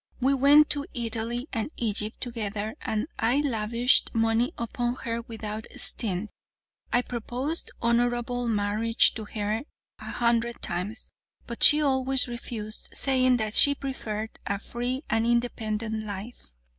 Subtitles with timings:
[0.19, 6.31] We went to Italy and Egypt together and I lavished money upon her without stint.
[6.91, 9.61] I proposed honorable marriage to her
[9.99, 11.11] a hundred times,
[11.45, 16.55] but she always refused, saying that she preferred a free and independent life.